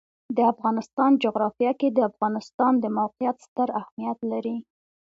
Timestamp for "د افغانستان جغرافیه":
0.35-1.71